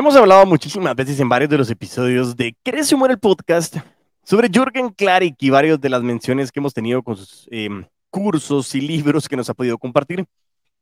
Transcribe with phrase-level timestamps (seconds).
[0.00, 3.76] Hemos hablado muchísimas veces en varios de los episodios de Crece Muere el podcast
[4.24, 8.74] sobre Jürgen Klarik y varios de las menciones que hemos tenido con sus em, cursos
[8.74, 10.24] y libros que nos ha podido compartir.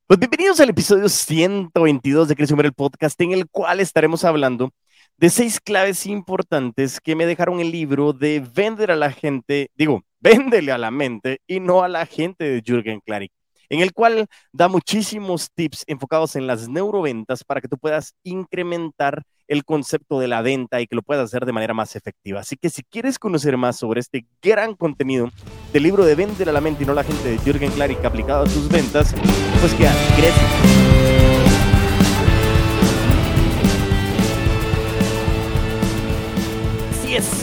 [0.07, 4.70] Pues bienvenidos al episodio 122 de Crece Muere el podcast, en el cual estaremos hablando
[5.16, 10.05] de seis claves importantes que me dejaron el libro de Vender a la gente, digo,
[10.21, 13.32] véndele a la mente y no a la gente de Jürgen Klarik
[13.69, 19.23] en el cual da muchísimos tips enfocados en las neuroventas para que tú puedas incrementar
[19.47, 22.41] el concepto de la venta y que lo puedas hacer de manera más efectiva.
[22.41, 25.30] Así que si quieres conocer más sobre este gran contenido
[25.73, 28.45] del libro de Vender a la mente y no la gente de Jürgen Klarik aplicado
[28.45, 29.15] a tus ventas,
[29.61, 30.88] pues queda, gracias.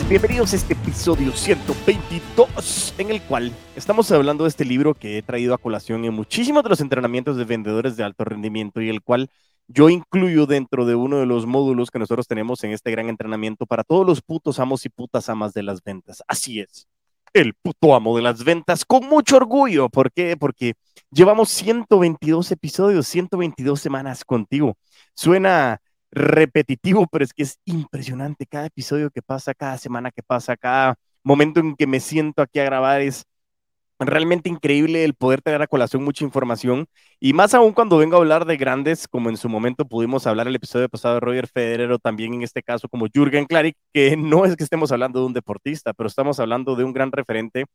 [0.08, 5.23] Bienvenidos a este episodio 122, en el cual estamos hablando de este libro que he
[5.23, 9.02] traído a colación en muchísimos de los entrenamientos de vendedores de alto rendimiento y el
[9.02, 9.32] cual
[9.68, 13.66] yo incluyo dentro de uno de los módulos que nosotros tenemos en este gran entrenamiento
[13.66, 16.22] para todos los putos amos y putas amas de las ventas.
[16.27, 16.88] Así es,
[17.34, 19.90] el puto amo de las ventas con mucho orgullo.
[19.90, 20.38] ¿Por qué?
[20.38, 20.76] Porque
[21.10, 24.77] llevamos 122 episodios, 122 semanas contigo.
[25.16, 25.82] Suena
[26.16, 28.46] repetitivo, pero es que es impresionante.
[28.48, 32.60] Cada episodio que pasa, cada semana que pasa, cada momento en que me siento aquí
[32.60, 33.26] a grabar es
[33.99, 36.85] realmente increíble el poder tener a colación mucha información
[37.20, 40.48] y más aún cuando vengo a hablar de grandes, como en su momento pudimos hablar
[40.48, 44.18] el episodio pasado de Roger Federer o también en este caso como Jürgen Klarik, que
[44.18, 47.66] no es que estemos hablando de un deportista, pero estamos hablando de un gran referente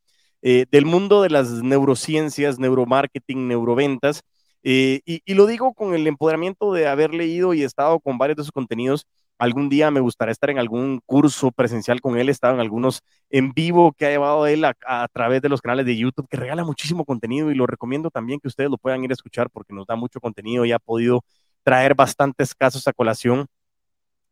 [0.42, 4.22] eh, del mundo de las neurociencias, neuromarketing, neuroventas
[4.62, 8.42] eh, y, lo digo con el empoderamiento de haber leído y estado con varios de
[8.44, 9.06] sus contenidos.
[9.38, 13.00] Algún día me gustaría estar en algún curso presencial con él, he estado en algunos
[13.30, 16.36] en vivo que ha llevado él a, a, través de los canales de YouTube, que
[16.36, 19.72] regala muchísimo contenido y lo recomiendo también que ustedes lo puedan ir a escuchar porque
[19.72, 21.24] nos da mucho contenido y ha podido
[21.62, 23.46] traer bastantes casos a colación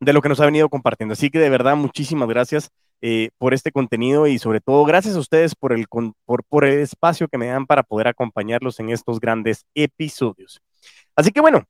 [0.01, 1.15] de lo que nos ha venido compartiendo.
[1.15, 2.71] Así que de verdad, muchísimas gracias
[3.02, 6.81] eh, por este contenido y sobre todo gracias a ustedes por el, por, por el
[6.81, 10.60] espacio que me dan para poder acompañarlos en estos grandes episodios.
[11.16, 11.64] Así que bueno,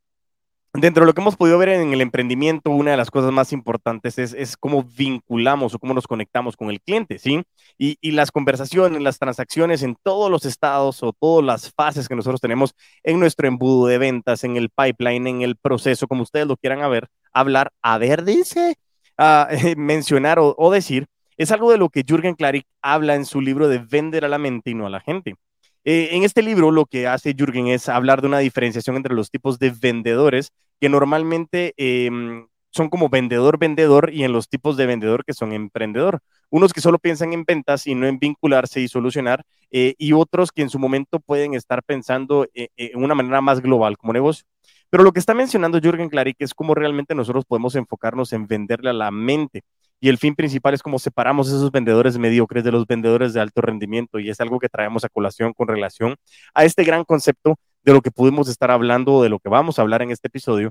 [0.74, 3.52] Dentro de lo que hemos podido ver en el emprendimiento, una de las cosas más
[3.52, 7.42] importantes es, es cómo vinculamos o cómo nos conectamos con el cliente, ¿sí?
[7.78, 12.14] Y, y, las conversaciones, las transacciones en todos los estados o todas las fases que
[12.14, 16.46] nosotros tenemos en nuestro embudo de ventas, en el pipeline, en el proceso, como ustedes
[16.46, 18.76] lo quieran a ver, hablar, a ver, dice,
[19.16, 21.06] a, mencionar o, o decir,
[21.38, 24.38] es algo de lo que Jürgen Klarik habla en su libro de Vender a la
[24.38, 25.36] mente y no a la gente.
[25.84, 29.30] Eh, en este libro lo que hace Jürgen es hablar de una diferenciación entre los
[29.30, 35.24] tipos de vendedores que normalmente em, son como vendedor-vendedor y en los tipos de vendedor
[35.24, 36.20] que son emprendedor.
[36.50, 40.50] Unos que solo piensan en ventas y no en vincularse y solucionar, eh, y otros
[40.52, 44.44] que en su momento pueden estar pensando eh, en una manera más global como negocio.
[44.90, 48.90] Pero lo que está mencionando Jürgen Klarik es cómo realmente nosotros podemos enfocarnos en venderle
[48.90, 49.62] a la mente
[50.00, 53.60] y el fin principal es cómo separamos esos vendedores mediocres de los vendedores de alto
[53.60, 56.16] rendimiento y es algo que traemos a colación con relación
[56.54, 59.82] a este gran concepto de lo que pudimos estar hablando de lo que vamos a
[59.82, 60.70] hablar en este episodio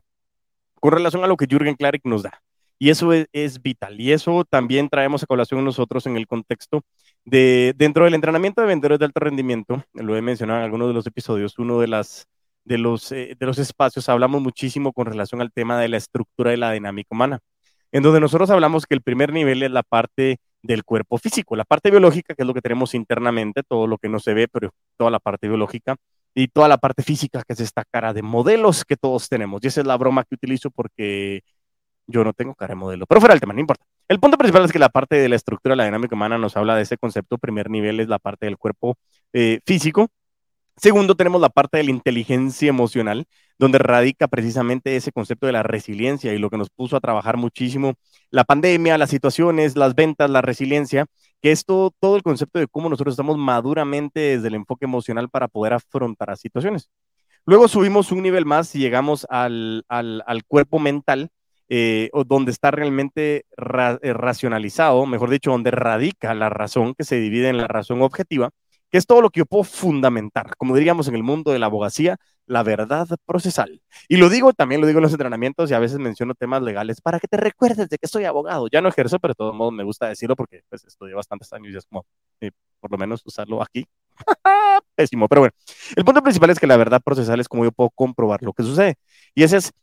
[0.80, 2.42] con relación a lo que Jürgen Klarik nos da.
[2.80, 4.00] Y eso es, vital.
[4.00, 6.84] Y eso también traemos a colación nosotros en el contexto
[7.26, 10.94] de, dentro del entrenamiento de vendedores de alto rendimiento, lo he mencionado en algunos de
[10.94, 12.28] los episodios, uno de, las,
[12.66, 16.52] de, los, eh, de los espacios, hablamos muchísimo con relación al tema de la estructura
[16.52, 17.40] de la dinámica humana
[17.92, 21.64] en donde nosotros hablamos que el primer nivel es la parte del cuerpo físico, la
[21.64, 24.72] parte biológica, que es lo que tenemos internamente, todo lo que no se ve, pero
[24.98, 25.96] toda la parte biológica,
[26.34, 29.64] y toda la parte física, que es esta cara de modelos que todos tenemos.
[29.64, 31.42] Y esa es la broma que utilizo porque
[32.08, 33.86] yo no tengo cara de modelo, pero fuera del tema, no importa.
[34.08, 36.56] El punto principal es que la parte de la estructura de la dinámica humana nos
[36.56, 37.38] habla de ese concepto.
[37.38, 38.98] Primer nivel es la parte del cuerpo
[39.34, 40.10] eh, físico,
[40.78, 43.26] Segundo, tenemos la parte de la inteligencia emocional,
[43.60, 47.38] donde radica precisamente ese concepto de la resiliencia y lo que nos puso a trabajar
[47.38, 47.94] muchísimo
[48.30, 51.06] la pandemia, las situaciones, las ventas, la resiliencia,
[51.42, 55.48] que es todo, el concepto de cómo nosotros estamos maduramente desde el enfoque emocional para
[55.48, 56.90] poder afrontar las situaciones.
[57.46, 59.84] Luego subimos un nivel más y llegamos al,
[60.48, 61.30] cuerpo mental,
[61.70, 67.50] eh, donde está realmente eh, racionalizado, mejor dicho, donde radica la razón, que se divide
[67.50, 68.52] en la razón objetiva
[68.90, 71.66] que es todo lo que yo puedo fundamentar, como diríamos en el mundo de la
[71.66, 73.82] abogacía, la verdad procesal.
[74.08, 77.02] Y lo digo, también lo digo en los entrenamientos y a veces menciono temas legales
[77.02, 78.68] para que te recuerdes de que soy abogado.
[78.72, 81.74] Ya no ejerzo, pero de todos modos me gusta decirlo porque pues, estudié bastantes años
[81.74, 82.06] y es como,
[82.42, 83.86] eh, por lo menos usarlo aquí.
[84.96, 85.54] Pésimo, pero bueno.
[85.96, 88.64] El punto principal es que la verdad procesal es como yo puedo comprobar lo que
[88.64, 88.96] sucede.
[89.36, 89.74] Y esa es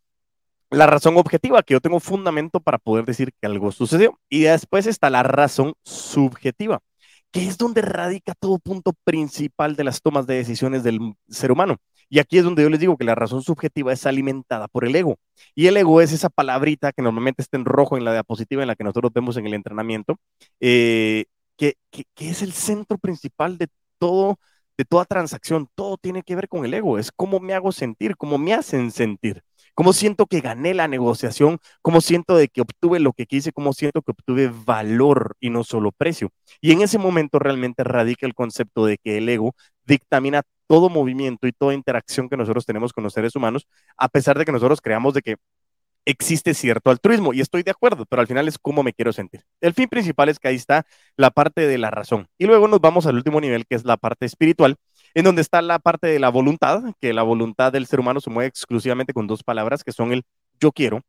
[0.71, 4.19] la razón objetiva, que yo tengo fundamento para poder decir que algo sucedió.
[4.31, 6.81] Y después está la razón subjetiva
[7.35, 11.79] que es donde radica todo punto principal de las tomas de decisiones del ser humano.
[12.09, 14.95] Y aquí es donde yo les digo que la razón subjetiva es alimentada por el
[14.95, 15.17] ego.
[15.53, 18.69] Y el ego es esa palabrita que normalmente está en rojo en la diapositiva en
[18.69, 20.17] la que nosotros vemos en el entrenamiento,
[20.61, 21.25] eh,
[21.57, 23.67] que, que, que es el centro principal de
[23.99, 24.39] todo
[24.77, 28.17] de toda transacción, todo tiene que ver con el ego, es cómo me hago sentir,
[28.17, 29.43] cómo me hacen sentir,
[29.75, 33.73] cómo siento que gané la negociación, cómo siento de que obtuve lo que quise, cómo
[33.73, 36.31] siento que obtuve valor y no solo precio.
[36.61, 39.55] Y en ese momento realmente radica el concepto de que el ego
[39.85, 43.67] dictamina todo movimiento y toda interacción que nosotros tenemos con los seres humanos,
[43.97, 45.37] a pesar de que nosotros creamos de que
[46.07, 49.43] existe cierto altruismo y estoy de acuerdo, pero al final es cómo me quiero sentir.
[49.61, 50.87] El fin principal es que ahí está
[51.17, 52.29] la parte de la razón.
[52.39, 54.77] Y luego nos vamos al último nivel, que es la parte espiritual,
[55.15, 58.31] en donde está la parte de la voluntad, que la voluntad del ser humano se
[58.31, 60.25] mueve exclusivamente con dos palabras, que son el
[60.61, 61.01] yo quiero.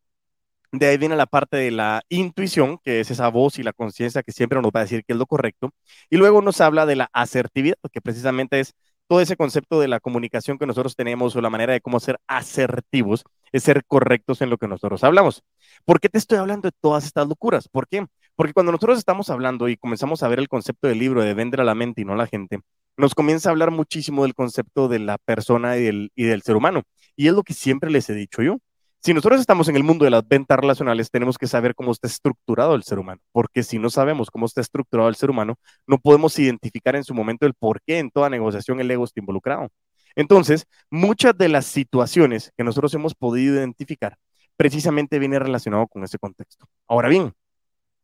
[0.72, 4.24] De ahí viene la parte de la intuición, que es esa voz y la conciencia
[4.24, 5.72] que siempre nos va a decir que es lo correcto.
[6.10, 8.74] Y luego nos habla de la asertividad, que precisamente es
[9.07, 12.19] todo ese concepto de la comunicación que nosotros tenemos o la manera de cómo ser
[12.28, 15.44] asertivos es ser correctos en lo que nosotros hablamos.
[15.86, 17.69] ¿Por qué te estoy hablando de todas estas locuras?
[17.69, 18.06] ¿Por qué?
[18.36, 21.62] Porque cuando nosotros estamos hablando y comenzamos a ver el concepto del libro de vender
[21.62, 22.60] a la mente y no a la gente,
[22.97, 26.83] nos comienza a hablar muchísimo del concepto de la persona y del, ser humano.
[27.15, 28.57] Y es lo que siempre les he dicho yo.
[29.01, 32.07] Si nosotros estamos en el mundo de las ventas relacionales, tenemos que saber cómo está
[32.07, 35.56] estructurado el ser humano, porque si no sabemos cómo está estructurado el ser humano,
[35.86, 39.19] no podemos identificar en su momento el por qué en toda negociación el ego está
[39.19, 39.69] involucrado.
[40.15, 44.18] Entonces, muchas de las situaciones que nosotros hemos podido identificar
[44.57, 46.65] precisamente viene relacionado con ese contexto.
[46.88, 47.33] Ahora bien,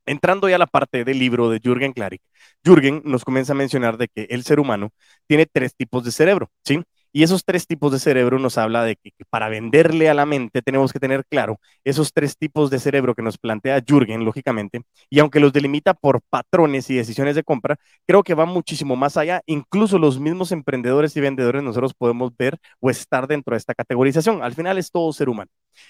[0.05, 2.21] entrando ya a la parte del libro de Jürgen Klarik,
[2.63, 4.91] Jürgen nos comienza a mencionar de que el ser humano
[5.27, 6.81] tiene tres tipos de cerebro, ¿sí?
[7.13, 10.61] Y esos tres tipos de cerebro nos habla de que, para venderle a la mente
[10.61, 15.19] tenemos que tener claro esos tres tipos de cerebro que nos plantea Jürgen, lógicamente, y
[15.19, 17.75] aunque los delimita por patrones y decisiones de compra,
[18.07, 19.41] creo que va muchísimo más allá.
[19.45, 24.41] Incluso los mismos emprendedores y vendedores nosotros podemos ver o estar dentro de esta categorización.
[24.41, 25.49] Al final es todo ser humano.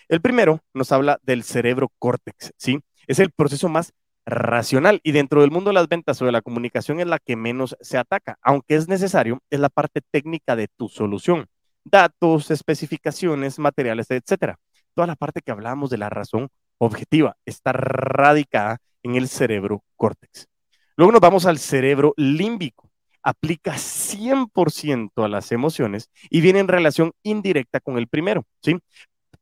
[0.09, 2.79] El primero nos habla del cerebro córtex, ¿sí?
[3.07, 3.93] Es el proceso más
[4.25, 7.35] racional y dentro del mundo de las ventas o de la comunicación es la que
[7.35, 11.47] menos se ataca, aunque es necesario, es la parte técnica de tu solución.
[11.83, 14.57] Datos, especificaciones, materiales, etcétera.
[14.93, 20.47] Toda la parte que hablamos de la razón objetiva está radicada en el cerebro córtex.
[20.95, 22.89] Luego nos vamos al cerebro límbico.
[23.23, 28.79] Aplica 100% a las emociones y viene en relación indirecta con el primero, ¿sí?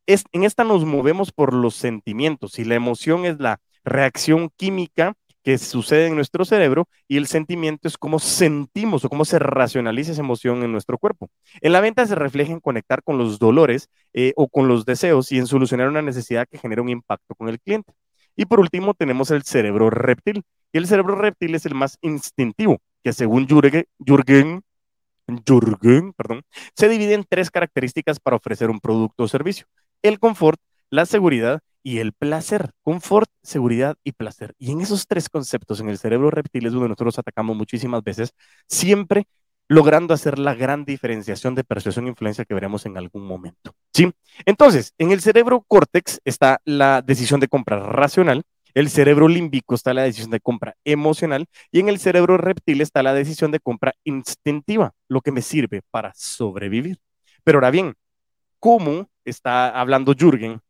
[0.06, 5.14] Es, en esta nos movemos por los sentimientos y la emoción es la reacción química
[5.42, 10.12] que sucede en nuestro cerebro y el sentimiento es cómo sentimos o cómo se racionaliza
[10.12, 11.30] esa emoción en nuestro cuerpo.
[11.60, 15.32] En la venta se refleja en conectar con los dolores eh, o con los deseos
[15.32, 17.94] y en solucionar una necesidad que genera un impacto con el cliente.
[18.36, 20.42] Y por último tenemos el cerebro reptil.
[20.72, 23.84] Y el cerebro reptil es el más instintivo, que según Jürgen,
[25.46, 26.42] Jürgen, perdón,
[26.74, 29.66] se divide en tres características para ofrecer un producto o servicio.
[30.02, 30.60] El confort,
[30.90, 34.54] la seguridad y el placer, confort, seguridad y placer.
[34.58, 38.34] Y en esos tres conceptos, en el cerebro reptil es donde nosotros atacamos muchísimas veces,
[38.66, 39.26] siempre
[39.68, 43.72] logrando hacer la gran diferenciación de persuasión e influencia que veremos en algún momento.
[43.94, 44.12] ¿Sí?
[44.44, 48.42] Entonces, en el cerebro córtex está la decisión de compra racional,
[48.74, 53.02] el cerebro límbico está la decisión de compra emocional y en el cerebro reptil está
[53.02, 56.98] la decisión de compra instintiva, lo que me sirve para sobrevivir.
[57.44, 57.94] Pero ahora bien,
[58.58, 60.60] ¿cómo está hablando Jürgen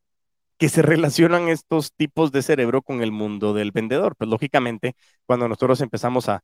[0.60, 4.14] que se relacionan estos tipos de cerebro con el mundo del vendedor.
[4.16, 4.94] Pues lógicamente,
[5.26, 6.42] cuando nosotros empezamos a,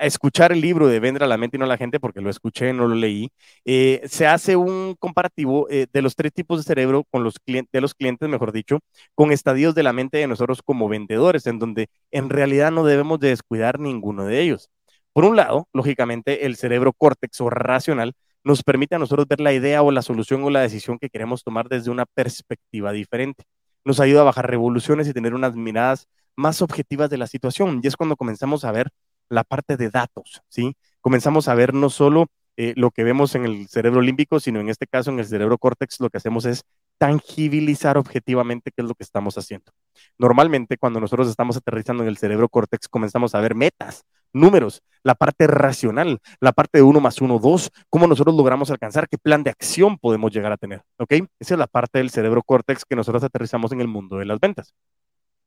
[0.00, 2.30] escuchar el libro de Vender a la mente y no a la gente, porque lo
[2.30, 3.30] escuché, no lo leí,
[3.64, 7.80] eh, se hace un comparativo eh, de los tres tipos de cerebro con los de
[7.80, 8.80] los clientes, mejor dicho,
[9.14, 13.20] con estadios de la mente de nosotros como vendedores, en donde en realidad no debemos
[13.20, 14.68] de descuidar ninguno de ellos.
[15.12, 19.52] Por un lado, lógicamente, el cerebro córtex o racional nos permite a nosotros ver la
[19.52, 23.44] idea o la solución o la decisión que queremos tomar desde una perspectiva diferente
[23.84, 27.80] nos ayuda a bajar revoluciones y tener unas miradas más objetivas de la situación.
[27.82, 28.90] Y es cuando comenzamos a ver
[29.28, 30.76] la parte de datos, ¿sí?
[31.00, 32.26] Comenzamos a ver no solo
[32.56, 35.58] eh, lo que vemos en el cerebro límbico, sino en este caso en el cerebro
[35.58, 36.62] córtex, lo que hacemos es
[36.98, 39.72] tangibilizar objetivamente qué es lo que estamos haciendo.
[40.18, 45.14] Normalmente cuando nosotros estamos aterrizando en el cerebro córtex, comenzamos a ver metas, números, la
[45.14, 49.42] parte racional, la parte de uno más uno, dos, cómo nosotros logramos alcanzar, qué plan
[49.42, 51.14] de acción podemos llegar a tener, ¿ok?
[51.38, 54.40] Esa es la parte del cerebro córtex que nosotros aterrizamos en el mundo de las
[54.40, 54.74] ventas.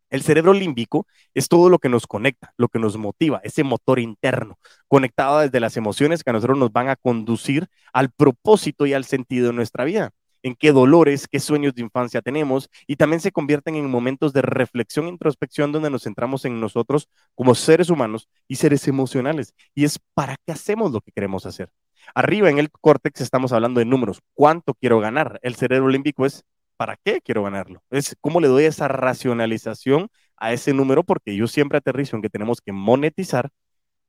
[0.10, 3.98] El cerebro límbico es todo lo que nos conecta, lo que nos motiva, ese motor
[3.98, 8.94] interno, conectado desde las emociones que a nosotros nos van a conducir al propósito y
[8.94, 10.12] al sentido de nuestra vida
[10.44, 14.42] en qué dolores, qué sueños de infancia tenemos y también se convierten en momentos de
[14.42, 19.54] reflexión e introspección donde nos centramos en nosotros como seres humanos y seres emocionales.
[19.76, 21.70] Y es para qué hacemos lo que queremos hacer.
[22.16, 24.22] Arriba en el córtex estamos hablando de números.
[24.34, 25.40] ¿Cuánto quiero ganar?
[25.44, 26.44] El cerebro límbico es
[26.78, 27.84] ¿para qué quiero ganarlo?
[27.92, 32.30] Es cómo le doy esa racionalización a ese número, porque yo siempre aterrizo en que
[32.30, 33.52] tenemos que monetizar,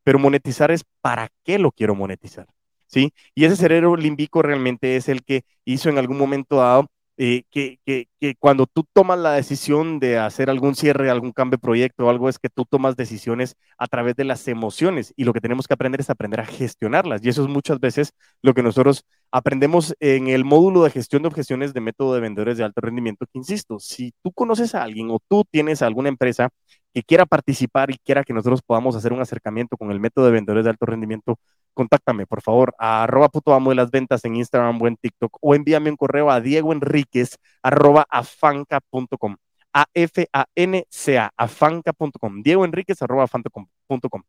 [0.05, 2.47] pero monetizar es ¿para qué lo quiero monetizar?
[2.93, 3.13] ¿Sí?
[3.35, 7.79] Y ese cerebro límbico realmente es el que hizo en algún momento dado eh, que,
[7.85, 12.07] que, que, cuando tú tomas la decisión de hacer algún cierre, algún cambio de proyecto
[12.07, 15.41] o algo, es que tú tomas decisiones a través de las emociones y lo que
[15.41, 17.25] tenemos que aprender es aprender a gestionarlas.
[17.25, 21.29] Y eso es muchas veces lo que nosotros aprendemos en el módulo de gestión de
[21.29, 25.11] objeciones de método de vendedores de alto rendimiento, que insisto, si tú conoces a alguien
[25.11, 26.49] o tú tienes alguna empresa
[26.95, 30.33] que quiera participar y quiera que nosotros podamos hacer un acercamiento con el método de
[30.33, 31.39] vendedores de alto rendimiento,
[31.75, 35.39] contáctame, por favor, a arroba puto amo de las ventas en Instagram o en TikTok,
[35.41, 39.37] o envíame un correo a Diego Enríquez, arroba afanca.com.
[39.75, 42.43] A-F-A-N-C-A, afanca.com.
[42.43, 43.67] Diego Enríquez, arroba afanca.com.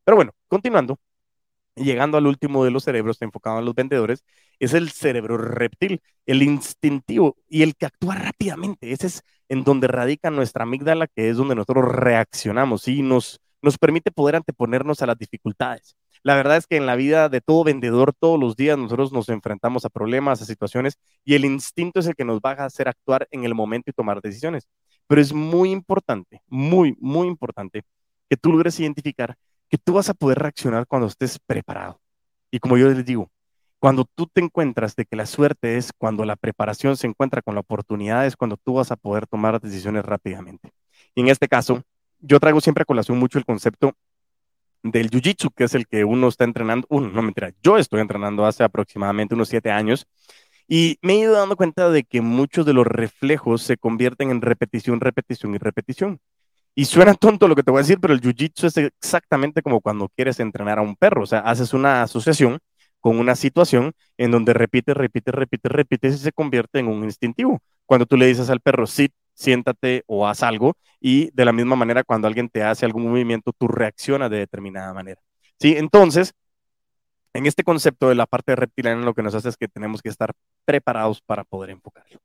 [0.06, 0.98] Pero bueno, continuando,
[1.76, 4.24] llegando al último de los cerebros enfocado en los vendedores,
[4.60, 8.92] es el cerebro reptil, el instintivo y el que actúa rápidamente.
[8.92, 13.78] Ese es en donde radica nuestra amígdala, que es donde nosotros reaccionamos y nos, nos
[13.78, 15.96] permite poder anteponernos a las dificultades.
[16.24, 19.28] La verdad es que en la vida de todo vendedor, todos los días nosotros nos
[19.30, 22.88] enfrentamos a problemas, a situaciones, y el instinto es el que nos va a hacer
[22.88, 24.68] actuar en el momento y tomar decisiones.
[25.08, 27.84] Pero es muy importante, muy, muy importante
[28.30, 29.36] que tú logres identificar
[29.70, 32.00] que tú vas a poder reaccionar cuando estés preparado.
[32.52, 33.30] Y como yo les digo,
[33.80, 37.56] cuando tú te encuentras de que la suerte es cuando la preparación se encuentra con
[37.56, 40.72] la oportunidad, es cuando tú vas a poder tomar decisiones rápidamente.
[41.16, 41.84] Y en este caso,
[42.20, 43.94] yo traigo siempre a colación mucho el concepto
[44.84, 48.46] del jiu-jitsu, que es el que uno está entrenando, uno, no mentira, yo estoy entrenando
[48.46, 50.06] hace aproximadamente unos siete años
[50.68, 54.42] y me he ido dando cuenta de que muchos de los reflejos se convierten en
[54.42, 56.20] repetición, repetición y repetición.
[56.76, 59.82] Y suena tonto lo que te voy a decir, pero el jiu-jitsu es exactamente como
[59.82, 62.60] cuando quieres entrenar a un perro, o sea, haces una asociación
[63.00, 67.62] con una situación en donde repite, repite, repite, repite y se convierte en un instintivo.
[67.86, 71.76] Cuando tú le dices al perro, sit, siéntate o haz algo y de la misma
[71.76, 75.22] manera cuando alguien te hace algún movimiento, tú reaccionas de determinada manera.
[75.60, 75.76] ¿Sí?
[75.78, 76.34] Entonces,
[77.34, 80.10] en este concepto de la parte reptiliana lo que nos hace es que tenemos que
[80.10, 80.34] estar
[80.66, 82.20] preparados para poder enfocarlo.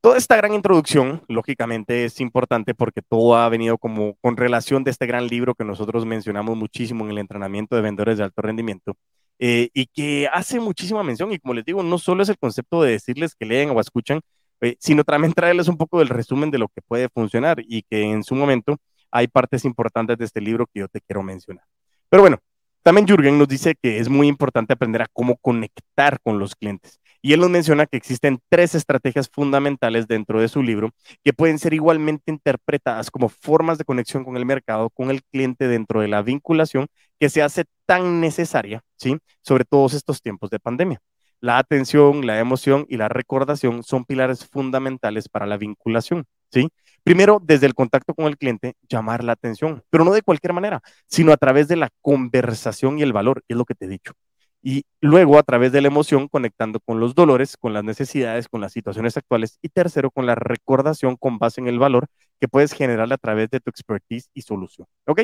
[0.00, 4.92] Toda esta gran introducción, lógicamente, es importante porque todo ha venido como con relación de
[4.92, 8.94] este gran libro que nosotros mencionamos muchísimo en el entrenamiento de vendedores de alto rendimiento
[9.40, 11.32] eh, y que hace muchísima mención.
[11.32, 14.20] Y como les digo, no solo es el concepto de decirles que leen o escuchan,
[14.60, 18.02] eh, sino también traerles un poco del resumen de lo que puede funcionar y que
[18.02, 18.76] en su momento
[19.10, 21.64] hay partes importantes de este libro que yo te quiero mencionar.
[22.08, 22.38] Pero bueno,
[22.82, 27.00] también Jürgen nos dice que es muy importante aprender a cómo conectar con los clientes.
[27.20, 30.90] Y él nos menciona que existen tres estrategias fundamentales dentro de su libro
[31.24, 35.66] que pueden ser igualmente interpretadas como formas de conexión con el mercado, con el cliente
[35.66, 36.86] dentro de la vinculación
[37.18, 39.18] que se hace tan necesaria, ¿sí?
[39.42, 41.00] Sobre todos estos tiempos de pandemia.
[41.46, 46.70] La atención, la emoción y la recordación son pilares fundamentales para la vinculación, ¿sí?
[47.04, 50.82] Primero, desde el contacto con el cliente, llamar la atención, pero no de cualquier manera,
[51.06, 54.12] sino a través de la conversación y el valor, es lo que te he dicho.
[54.60, 58.60] Y luego, a través de la emoción, conectando con los dolores, con las necesidades, con
[58.60, 59.60] las situaciones actuales.
[59.62, 62.08] Y tercero, con la recordación con base en el valor
[62.40, 64.88] que puedes generar a través de tu expertise y solución.
[65.06, 65.22] ¿Ok?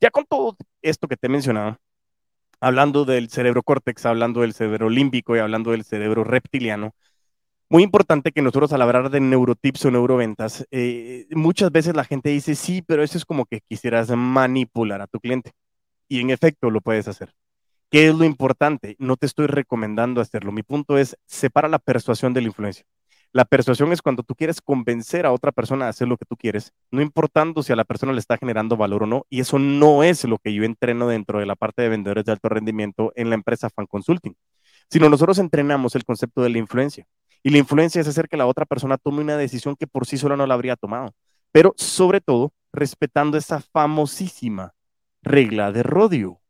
[0.00, 1.76] Ya con todo esto que te he mencionado,
[2.60, 6.94] hablando del cerebro córtex, hablando del cerebro límbico y hablando del cerebro reptiliano,
[7.70, 12.30] muy importante que nosotros al hablar de neurotips o neuroventas, eh, muchas veces la gente
[12.30, 15.52] dice, sí, pero eso es como que quisieras manipular a tu cliente.
[16.08, 17.32] Y en efecto lo puedes hacer.
[17.90, 18.96] ¿Qué es lo importante?
[18.98, 20.52] No te estoy recomendando hacerlo.
[20.52, 22.84] Mi punto es, separa la persuasión de la influencia.
[23.32, 26.36] La persuasión es cuando tú quieres convencer a otra persona a hacer lo que tú
[26.36, 29.60] quieres, no importando si a la persona le está generando valor o no, y eso
[29.60, 33.12] no es lo que yo entreno dentro de la parte de vendedores de alto rendimiento
[33.14, 34.34] en la empresa Fan Consulting,
[34.90, 37.06] sino nosotros entrenamos el concepto de la influencia.
[37.44, 40.18] Y la influencia es hacer que la otra persona tome una decisión que por sí
[40.18, 41.14] sola no la habría tomado,
[41.52, 44.74] pero sobre todo respetando esa famosísima
[45.22, 46.40] regla de rodio.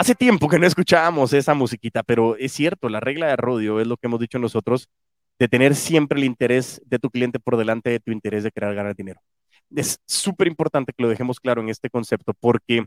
[0.00, 3.86] Hace tiempo que no escuchábamos esa musiquita, pero es cierto, la regla de rodio es
[3.86, 4.88] lo que hemos dicho nosotros,
[5.38, 8.74] de tener siempre el interés de tu cliente por delante de tu interés de querer
[8.74, 9.20] ganar dinero.
[9.76, 12.86] Es súper importante que lo dejemos claro en este concepto porque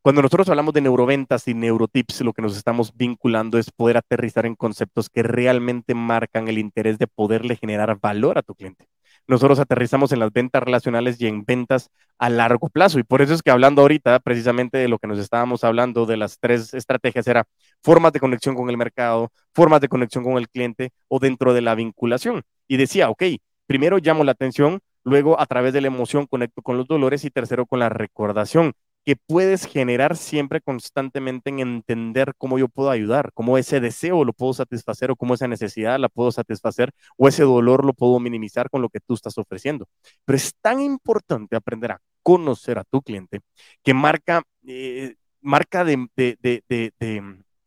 [0.00, 4.46] cuando nosotros hablamos de neuroventas y neurotips, lo que nos estamos vinculando es poder aterrizar
[4.46, 8.86] en conceptos que realmente marcan el interés de poderle generar valor a tu cliente
[9.26, 12.98] nosotros aterrizamos en las ventas relacionales y en ventas a largo plazo.
[12.98, 16.16] Y por eso es que hablando ahorita precisamente de lo que nos estábamos hablando de
[16.16, 17.44] las tres estrategias era
[17.82, 21.62] formas de conexión con el mercado, formas de conexión con el cliente o dentro de
[21.62, 22.42] la vinculación.
[22.68, 23.22] Y decía, ok,
[23.66, 27.30] primero llamo la atención, luego a través de la emoción conecto con los dolores y
[27.30, 28.72] tercero con la recordación.
[29.04, 34.32] Que puedes generar siempre constantemente en entender cómo yo puedo ayudar, cómo ese deseo lo
[34.32, 38.70] puedo satisfacer o cómo esa necesidad la puedo satisfacer o ese dolor lo puedo minimizar
[38.70, 39.88] con lo que tú estás ofreciendo.
[40.24, 43.40] Pero es tan importante aprender a conocer a tu cliente
[43.82, 45.98] que marca, eh, marca de,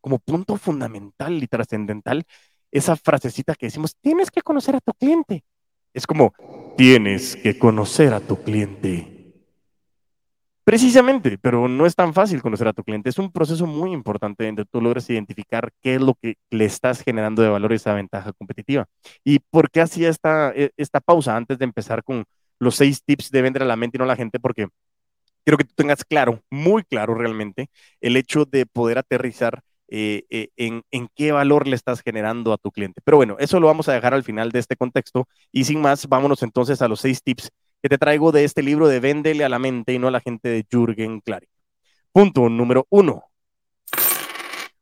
[0.00, 2.24] como punto fundamental y trascendental
[2.70, 5.44] esa frasecita que decimos, tienes que conocer a tu cliente.
[5.92, 6.34] Es como,
[6.76, 9.15] tienes que conocer a tu cliente.
[10.66, 13.08] Precisamente, pero no es tan fácil conocer a tu cliente.
[13.08, 17.02] Es un proceso muy importante donde tú logres identificar qué es lo que le estás
[17.02, 18.86] generando de valor esa ventaja competitiva.
[19.22, 22.24] ¿Y por qué hacía esta, e, esta pausa antes de empezar con
[22.58, 24.40] los seis tips de vender a la mente y no a la gente?
[24.40, 24.66] Porque
[25.44, 27.68] quiero que tú tengas claro, muy claro realmente,
[28.00, 32.58] el hecho de poder aterrizar eh, eh, en, en, qué valor le estás generando a
[32.58, 33.00] tu cliente.
[33.04, 36.08] Pero bueno, eso lo vamos a dejar al final de este contexto y sin más,
[36.08, 37.52] vámonos entonces a los seis tips
[37.86, 40.18] que te traigo de este libro de Véndele a la mente y no a la
[40.18, 41.48] gente de Jürgen Klarik.
[42.10, 43.26] Punto número uno.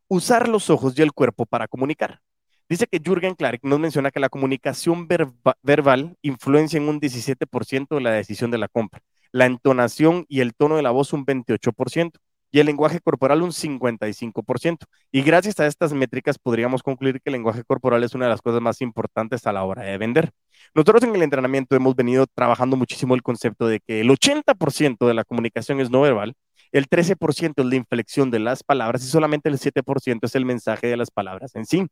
[0.09, 2.23] Usar los ojos y el cuerpo para comunicar.
[2.67, 8.01] Dice que Jürgen Klarik nos menciona que la comunicación verbal influencia en un 17% de
[8.01, 12.13] la decisión de la compra, la entonación y el tono de la voz un 28%
[12.55, 14.87] y el lenguaje corporal un 55%.
[15.11, 18.43] Y gracias a estas métricas podríamos concluir que el lenguaje corporal es una de las
[18.43, 20.31] cosas más importantes a la hora de vender.
[20.73, 25.15] Nosotros en el entrenamiento hemos venido trabajando muchísimo el concepto de que el 80% de
[25.15, 26.35] la comunicación es no verbal,
[26.71, 30.87] el 13% es la inflexión de las palabras y solamente el 7% es el mensaje
[30.87, 31.89] de las palabras en sí.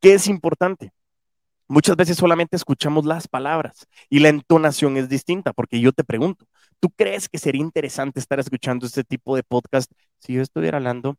[0.00, 0.92] ¿Qué es importante?
[1.68, 6.46] Muchas veces solamente escuchamos las palabras y la entonación es distinta, porque yo te pregunto,
[6.80, 11.16] ¿tú crees que sería interesante estar escuchando este tipo de podcast si yo estuviera hablando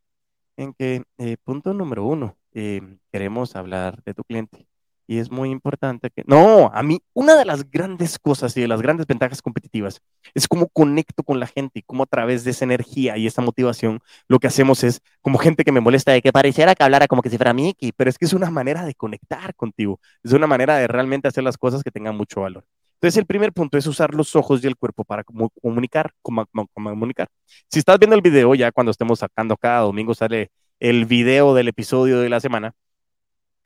[0.56, 4.66] en que, eh, punto número uno, eh, queremos hablar de tu cliente?
[5.08, 6.22] Y es muy importante que...
[6.26, 10.02] No, a mí una de las grandes cosas y de las grandes ventajas competitivas
[10.34, 13.40] es cómo conecto con la gente y cómo a través de esa energía y esa
[13.40, 17.08] motivación lo que hacemos es como gente que me molesta de que pareciera que hablara
[17.08, 20.32] como que si fuera Mickey, pero es que es una manera de conectar contigo, es
[20.32, 22.64] una manera de realmente hacer las cosas que tengan mucho valor.
[23.00, 25.22] Entonces, el primer punto es usar los ojos y el cuerpo para
[25.62, 27.28] comunicar, comunicar.
[27.68, 31.68] Si estás viendo el video, ya cuando estemos sacando cada domingo sale el video del
[31.68, 32.74] episodio de la semana,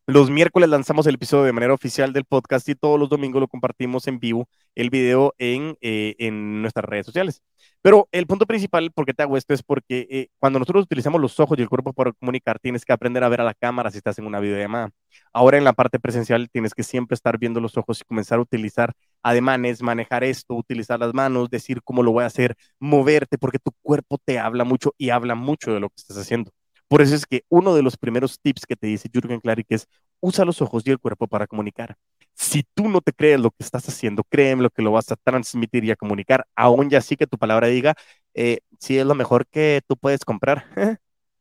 [0.07, 3.49] los miércoles lanzamos el episodio de manera oficial del podcast y todos los domingos lo
[3.49, 7.43] compartimos en vivo, el video en, eh, en nuestras redes sociales.
[7.83, 11.21] Pero el punto principal, por qué te hago esto, es porque eh, cuando nosotros utilizamos
[11.21, 13.91] los ojos y el cuerpo para comunicar, tienes que aprender a ver a la cámara
[13.91, 14.91] si estás en una videollamada.
[15.33, 18.43] Ahora en la parte presencial tienes que siempre estar viendo los ojos y comenzar a
[18.43, 23.59] utilizar ademanes, manejar esto, utilizar las manos, decir cómo lo voy a hacer, moverte, porque
[23.59, 26.53] tu cuerpo te habla mucho y habla mucho de lo que estás haciendo.
[26.93, 29.89] Por eso es que uno de los primeros tips que te dice Jürgen Klarik es
[30.21, 31.97] usa los ojos y el cuerpo para comunicar.
[32.35, 35.17] Si tú no te crees lo que estás haciendo, créeme lo que lo vas a
[35.17, 37.95] transmitir y a comunicar, aún ya sí que tu palabra diga,
[38.35, 40.67] eh, si es lo mejor que tú puedes comprar.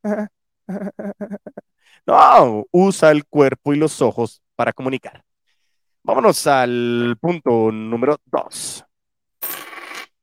[2.08, 5.22] no, usa el cuerpo y los ojos para comunicar.
[6.02, 8.86] Vámonos al punto número dos.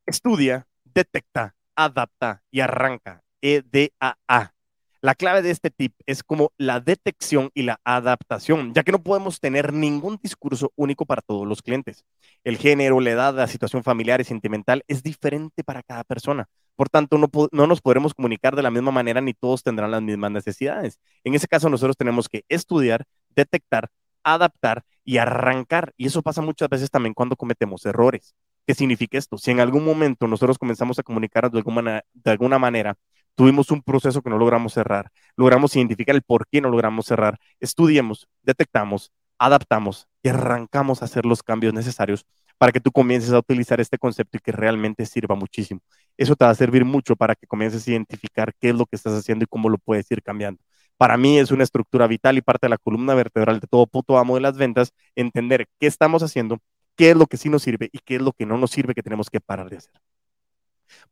[0.06, 3.22] Estudia, detecta, adapta y arranca.
[3.42, 4.54] EDAA.
[5.00, 9.00] La clave de este tip es como la detección y la adaptación, ya que no
[9.00, 12.04] podemos tener ningún discurso único para todos los clientes.
[12.42, 16.48] El género, la edad, la situación familiar y sentimental es diferente para cada persona.
[16.74, 20.02] Por tanto, no, no, nos podremos comunicar de la misma manera ni todos tendrán las
[20.02, 20.98] mismas necesidades.
[21.22, 23.04] En ese caso, nosotros tenemos que estudiar,
[23.36, 23.90] detectar,
[24.24, 25.92] adaptar y arrancar.
[25.96, 28.34] Y eso pasa muchas veces también cuando cometemos errores.
[28.66, 29.38] ¿Qué significa esto?
[29.38, 32.96] Si en algún momento nosotros comenzamos a comunicar de alguna, de alguna manera
[33.38, 37.38] tuvimos un proceso que no logramos cerrar, logramos identificar el por qué no logramos cerrar,
[37.60, 42.26] estudiemos, detectamos, adaptamos y arrancamos a hacer los cambios necesarios
[42.58, 45.80] para que tú comiences a utilizar este concepto y que realmente sirva muchísimo.
[46.16, 48.96] Eso te va a servir mucho para que comiences a identificar qué es lo que
[48.96, 50.60] estás haciendo y cómo lo puedes ir cambiando.
[50.96, 54.18] Para mí es una estructura vital y parte de la columna vertebral de todo puto
[54.18, 56.58] amo de las ventas, entender qué estamos haciendo,
[56.96, 58.94] qué es lo que sí nos sirve y qué es lo que no nos sirve
[58.94, 59.92] que tenemos que parar de hacer.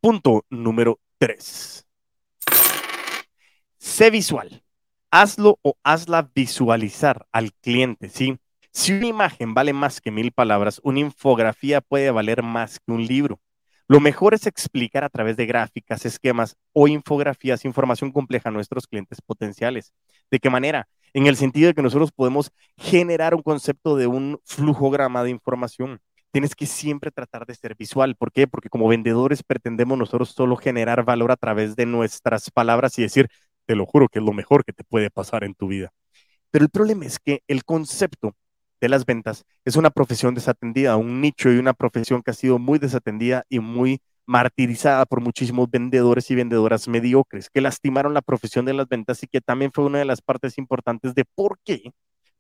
[0.01, 1.86] Punto número tres.
[3.97, 4.63] Sé visual.
[5.11, 8.37] Hazlo o hazla visualizar al cliente, ¿sí?
[8.71, 13.07] Si una imagen vale más que mil palabras, una infografía puede valer más que un
[13.07, 13.41] libro.
[13.89, 18.87] Lo mejor es explicar a través de gráficas, esquemas o infografías información compleja a nuestros
[18.87, 19.95] clientes potenciales.
[20.31, 20.89] ¿De qué manera?
[21.15, 26.01] En el sentido de que nosotros podemos generar un concepto de un flujograma de información.
[26.33, 28.15] Tienes que siempre tratar de ser visual.
[28.15, 28.47] ¿Por qué?
[28.47, 33.31] Porque como vendedores pretendemos nosotros solo generar valor a través de nuestras palabras y decir,
[33.66, 35.90] te lo juro que es lo mejor que te puede pasar en tu vida.
[36.50, 38.35] Pero el problema es que el concepto
[38.81, 42.59] de las ventas es una profesión desatendida, un nicho y una profesión que ha sido
[42.59, 48.64] muy desatendida y muy martirizada por muchísimos vendedores y vendedoras mediocres que lastimaron la profesión
[48.64, 51.92] de las ventas y que también fue una de las partes importantes de por qué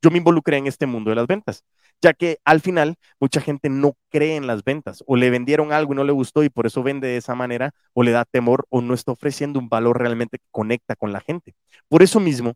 [0.02, 1.64] yo me involucré en este mundo de las ventas,
[2.02, 5.92] ya que al final mucha gente no cree en las ventas o le vendieron algo
[5.92, 8.66] y no le gustó y por eso vende de esa manera o le da temor
[8.70, 11.54] o no está ofreciendo un valor realmente que conecta con la gente.
[11.88, 12.54] Por eso mismo,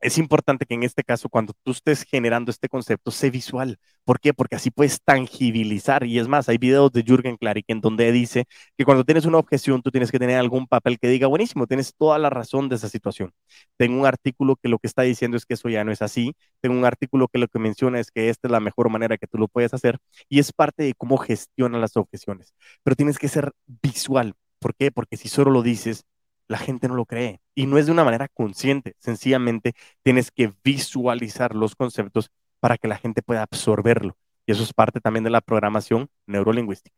[0.00, 3.78] es importante que en este caso, cuando tú estés generando este concepto, sea visual.
[4.04, 4.32] ¿Por qué?
[4.32, 6.04] Porque así puedes tangibilizar.
[6.04, 9.38] Y es más, hay videos de Jürgen Klarik en donde dice que cuando tienes una
[9.38, 12.76] objeción, tú tienes que tener algún papel que diga, buenísimo, tienes toda la razón de
[12.76, 13.32] esa situación.
[13.76, 16.34] Tengo un artículo que lo que está diciendo es que eso ya no es así.
[16.60, 19.26] Tengo un artículo que lo que menciona es que esta es la mejor manera que
[19.26, 19.98] tú lo puedes hacer.
[20.28, 22.54] Y es parte de cómo gestiona las objeciones.
[22.82, 24.34] Pero tienes que ser visual.
[24.58, 24.90] ¿Por qué?
[24.90, 26.04] Porque si solo lo dices,
[26.50, 27.40] la gente no lo cree.
[27.54, 32.88] Y no es de una manera consciente, sencillamente tienes que visualizar los conceptos para que
[32.88, 34.16] la gente pueda absorberlo.
[34.46, 36.96] Y eso es parte también de la programación neurolingüística.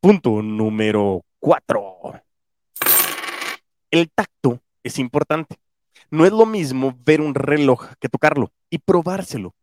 [0.00, 2.14] Punto número cuatro.
[3.90, 5.56] El tacto es importante.
[6.10, 9.54] No es lo mismo ver un reloj que tocarlo y probárselo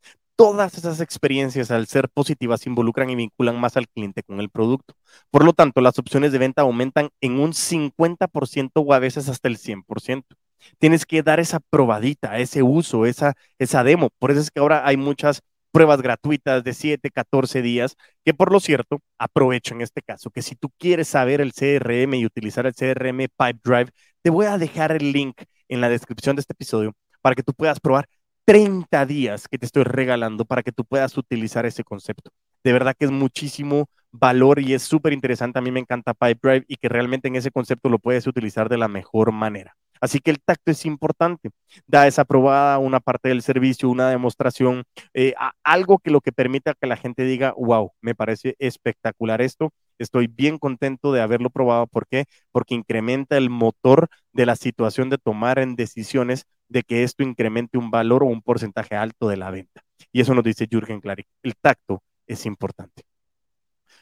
[0.42, 4.96] todas esas experiencias, al ser positivas, involucran y vinculan más al cliente con el producto.
[5.30, 9.48] Por lo tanto, las opciones de venta aumentan en un 50% o a veces hasta
[9.48, 10.36] el 100%.
[10.80, 14.10] Tienes que dar esa probadita, ese uso, esa, esa demo.
[14.18, 18.52] Por eso es que ahora hay muchas pruebas gratuitas de 7, 14 días, que por
[18.52, 22.66] lo cierto, aprovecho en este caso, que si tú quieres saber el CRM y utilizar
[22.66, 23.92] el CRM Pipedrive,
[24.24, 27.54] te voy a dejar el link en la descripción de este episodio para que tú
[27.54, 28.08] puedas probar
[28.46, 32.32] 30 días que te estoy regalando para que tú puedas utilizar ese concepto.
[32.64, 35.60] De verdad que es muchísimo valor y es súper interesante.
[35.60, 38.78] A mí me encanta Pipedrive y que realmente en ese concepto lo puedes utilizar de
[38.78, 39.76] la mejor manera.
[40.02, 41.52] Así que el tacto es importante.
[41.86, 46.74] Da esa probada, una parte del servicio, una demostración, eh, algo que lo que permita
[46.74, 49.72] que la gente diga, wow, me parece espectacular esto.
[50.00, 51.86] Estoy bien contento de haberlo probado.
[51.86, 52.26] ¿Por qué?
[52.52, 57.78] Porque incrementa el motor de la situación de tomar en decisiones de que esto incremente
[57.78, 59.84] un valor o un porcentaje alto de la venta.
[60.14, 61.28] Y eso nos dice Jürgen Klarik.
[61.44, 63.04] El tacto es importante.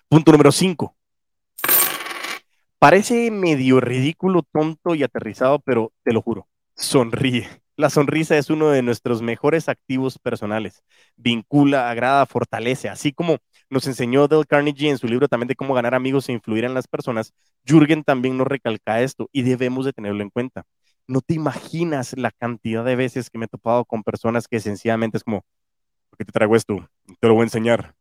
[0.07, 0.95] Punto número 5.
[2.77, 7.49] Parece medio ridículo, tonto y aterrizado, pero te lo juro, sonríe.
[7.75, 10.83] La sonrisa es uno de nuestros mejores activos personales.
[11.15, 12.87] Vincula, agrada, fortalece.
[12.87, 13.37] Así como
[13.69, 16.73] nos enseñó Dale Carnegie en su libro también de cómo ganar amigos e influir en
[16.73, 17.33] las personas,
[17.65, 20.65] Jürgen también nos recalca esto y debemos de tenerlo en cuenta
[21.09, 25.17] no te imaginas la cantidad de veces que me he topado con personas que sencillamente
[25.17, 25.43] es como,
[26.09, 26.89] ¿por qué te traigo esto?
[27.19, 27.95] Te lo voy a enseñar.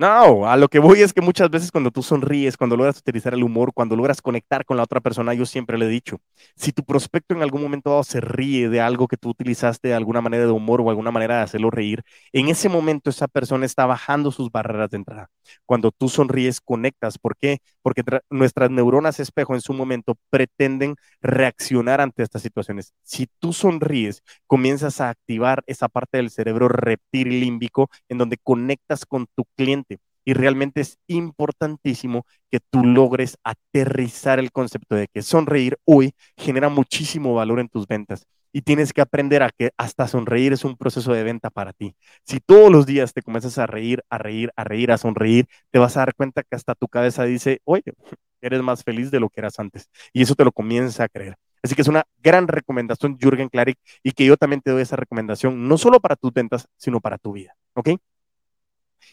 [0.00, 3.34] No, a lo que voy es que muchas veces cuando tú sonríes, cuando logras utilizar
[3.34, 6.16] el humor, cuando logras conectar con la otra persona, yo siempre le he dicho,
[6.56, 9.94] si tu prospecto en algún momento dado se ríe de algo que tú utilizaste de
[9.94, 13.66] alguna manera de humor o alguna manera de hacerlo reír, en ese momento esa persona
[13.66, 15.28] está bajando sus barreras de entrada.
[15.66, 17.18] Cuando tú sonríes, conectas.
[17.18, 17.58] ¿Por qué?
[17.82, 22.94] Porque nuestras neuronas espejo en su momento pretenden reaccionar ante estas situaciones.
[23.02, 29.26] Si tú sonríes, comienzas a activar esa parte del cerebro reptilímbico en donde conectas con
[29.34, 29.89] tu cliente
[30.24, 36.68] y realmente es importantísimo que tú logres aterrizar el concepto de que sonreír hoy genera
[36.68, 38.26] muchísimo valor en tus ventas.
[38.52, 41.94] Y tienes que aprender a que hasta sonreír es un proceso de venta para ti.
[42.24, 45.78] Si todos los días te comienzas a reír, a reír, a reír, a sonreír, te
[45.78, 47.84] vas a dar cuenta que hasta tu cabeza dice, oye,
[48.40, 49.88] eres más feliz de lo que eras antes.
[50.12, 51.36] Y eso te lo comienza a creer.
[51.62, 54.96] Así que es una gran recomendación, Jürgen Klarik, y que yo también te doy esa
[54.96, 57.54] recomendación, no solo para tus ventas, sino para tu vida.
[57.74, 57.90] ¿Ok?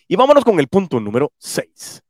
[0.08, 2.02] Y vámonos con el punto número 6.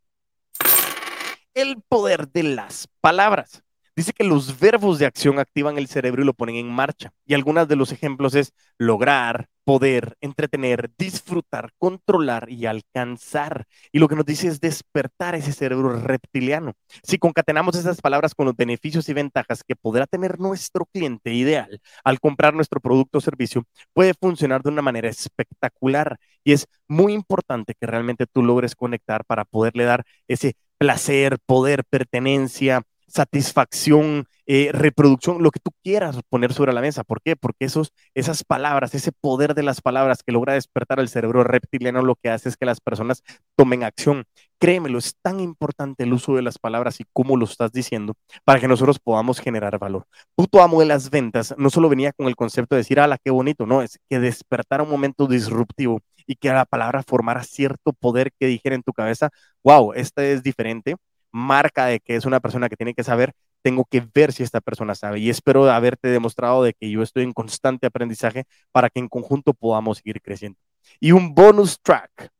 [1.53, 3.63] El poder de las palabras.
[3.97, 7.11] Dice que los verbos de acción activan el cerebro y lo ponen en marcha.
[7.25, 13.65] Y algunos de los ejemplos es lograr, poder, entretener, disfrutar, controlar y alcanzar.
[13.91, 16.73] Y lo que nos dice es despertar ese cerebro reptiliano.
[17.01, 21.81] Si concatenamos esas palabras con los beneficios y ventajas que podrá tener nuestro cliente ideal
[22.03, 26.19] al comprar nuestro producto o servicio, puede funcionar de una manera espectacular.
[26.43, 31.83] Y es muy importante que realmente tú logres conectar para poderle dar ese placer, poder,
[31.83, 37.03] pertenencia, satisfacción, eh, reproducción, lo que tú quieras poner sobre la mesa.
[37.03, 37.35] ¿Por qué?
[37.35, 42.01] Porque esos, esas palabras, ese poder de las palabras que logra despertar el cerebro reptiliano,
[42.01, 43.23] lo que hace es que las personas
[43.55, 44.25] tomen acción.
[44.59, 48.59] Créemelo, es tan importante el uso de las palabras y cómo lo estás diciendo para
[48.59, 50.05] que nosotros podamos generar valor.
[50.35, 53.31] Puto amo de las ventas no solo venía con el concepto de decir, ala, qué
[53.31, 58.31] bonito, no, es que despertar un momento disruptivo y que la palabra formara cierto poder
[58.39, 59.29] que dijera en tu cabeza,
[59.63, 60.95] wow, esta es diferente,
[61.37, 64.61] marca de que es una persona que tiene que saber, tengo que ver si esta
[64.61, 65.19] persona sabe.
[65.19, 69.53] Y espero haberte demostrado de que yo estoy en constante aprendizaje para que en conjunto
[69.53, 70.59] podamos seguir creciendo.
[70.99, 72.31] Y un bonus track.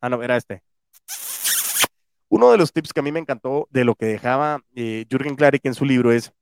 [0.00, 0.62] Ah, no, era este.
[2.28, 5.34] Uno de los tips que a mí me encantó de lo que dejaba eh, Jürgen
[5.34, 6.32] Klarik en su libro es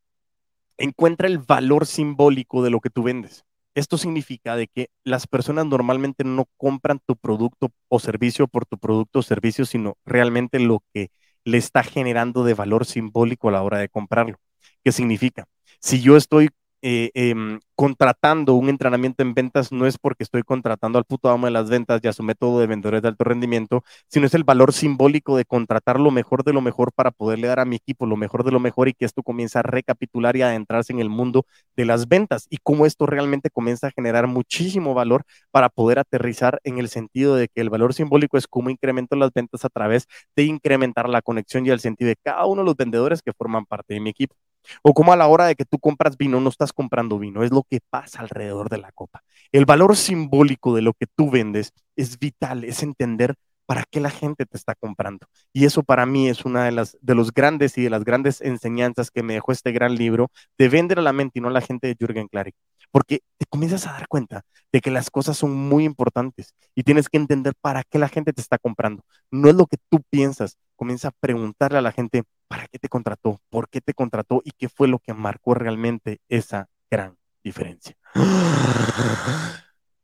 [0.79, 3.45] encuentra el valor simbólico de lo que tú vendes.
[3.75, 8.79] Esto significa de que las personas normalmente no compran tu producto o servicio por tu
[8.79, 11.11] producto o servicio, sino realmente lo que
[11.47, 14.37] le está generando de valor simbólico a la hora de comprarlo.
[14.85, 15.47] ¿Qué significa?
[15.81, 16.51] Si yo estoy
[16.89, 21.47] eh, em, contratando un entrenamiento en ventas no es porque estoy contratando al puto amo
[21.47, 24.45] de las ventas y a su método de vendedores de alto rendimiento, sino es el
[24.45, 28.07] valor simbólico de contratar lo mejor de lo mejor para poderle dar a mi equipo
[28.07, 31.01] lo mejor de lo mejor y que esto comienza a recapitular y a adentrarse en
[31.01, 31.45] el mundo
[31.77, 36.61] de las ventas y cómo esto realmente comienza a generar muchísimo valor para poder aterrizar
[36.63, 40.07] en el sentido de que el valor simbólico es cómo incremento las ventas a través
[40.37, 43.67] de incrementar la conexión y el sentido de cada uno de los vendedores que forman
[43.67, 44.37] parte de mi equipo.
[44.83, 47.51] O como a la hora de que tú compras vino, no estás comprando vino, es
[47.51, 49.23] lo que pasa alrededor de la copa.
[49.53, 53.35] El valor simbólico de lo que tú vendes es vital, es entender
[53.67, 55.27] para qué la gente te está comprando.
[55.53, 58.41] Y eso para mí es una de las de los grandes y de las grandes
[58.41, 61.53] enseñanzas que me dejó este gran libro de vender a la mente y no a
[61.53, 62.55] la gente de Jürgen Klarik.
[62.91, 67.09] Porque te comienzas a dar cuenta de que las cosas son muy importantes y tienes
[67.09, 69.05] que entender para qué la gente te está comprando.
[69.31, 70.57] No es lo que tú piensas.
[70.77, 74.53] Comienza a preguntarle a la gente para qué te contrató, por qué te contrató y
[74.53, 77.97] qué fue lo que marcó realmente esa gran diferencia.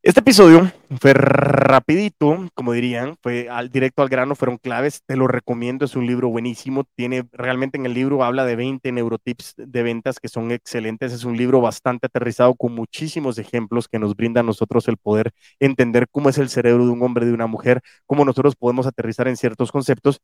[0.04, 0.68] Este episodio
[1.00, 5.94] fue rapidito, como dirían, fue al directo al grano, fueron claves, te lo recomiendo, es
[5.94, 10.26] un libro buenísimo, tiene realmente en el libro habla de 20 neurotips de ventas que
[10.26, 14.88] son excelentes, es un libro bastante aterrizado con muchísimos ejemplos que nos brinda a nosotros
[14.88, 18.56] el poder entender cómo es el cerebro de un hombre, de una mujer, cómo nosotros
[18.56, 20.18] podemos aterrizar en ciertos conceptos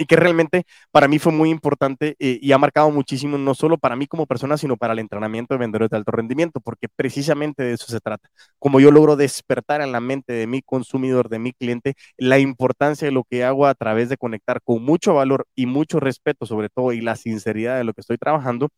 [0.00, 3.76] y que realmente para mí fue muy importante eh, y ha marcado muchísimo, no solo
[3.76, 7.62] para mí como persona, sino para el entrenamiento de vendedores de alto rendimiento, porque precisamente
[7.62, 8.30] de eso se trata.
[8.58, 13.04] Como yo logro despertar en la mente de mi consumidor, de mi cliente, la importancia
[13.04, 16.70] de lo que hago a través de conectar con mucho valor y mucho respeto, sobre
[16.70, 18.70] todo, y la sinceridad de lo que estoy trabajando,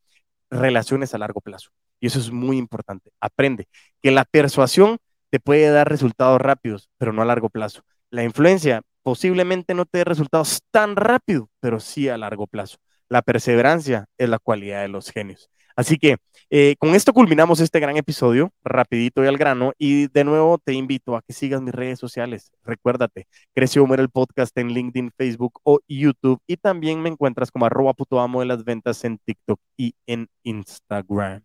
[0.51, 1.71] relaciones a largo plazo.
[2.01, 3.13] Y eso es muy importante.
[3.21, 3.69] Aprende
[4.03, 4.99] que la persuasión
[5.31, 7.83] te puede dar resultados rápidos, pero no a largo plazo.
[8.11, 12.79] La influencia posiblemente no te dé resultados tan rápido, pero sí a largo plazo.
[13.09, 15.51] La perseverancia es la cualidad de los genios.
[15.77, 16.17] Así que
[16.51, 20.75] eh, con esto culminamos este gran episodio, rapidito y al grano, y de nuevo te
[20.75, 22.53] invito a que sigas mis redes sociales.
[22.63, 27.67] Recuérdate, Creció Homer el podcast en LinkedIn, Facebook o YouTube, y también me encuentras como
[27.67, 31.43] arroba puto amo de las ventas en TikTok y en Instagram.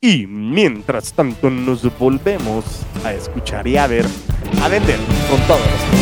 [0.00, 2.64] Y mientras tanto nos volvemos
[3.04, 4.06] a escuchar y a ver,
[4.62, 4.98] a vender
[5.28, 5.99] con todos los